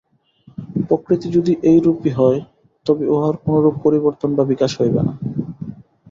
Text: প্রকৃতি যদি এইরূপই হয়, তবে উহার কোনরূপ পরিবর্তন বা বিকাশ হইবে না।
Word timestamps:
প্রকৃতি 0.87 1.27
যদি 1.31 1.53
এইরূপই 1.63 2.11
হয়, 2.11 2.39
তবে 2.85 3.03
উহার 3.07 3.35
কোনরূপ 3.43 3.75
পরিবর্তন 3.83 4.29
বা 4.35 4.43
বিকাশ 4.51 4.71
হইবে 4.79 5.01
না। 5.01 5.13